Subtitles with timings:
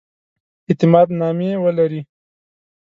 [0.69, 2.01] اعتماد نامې ولري.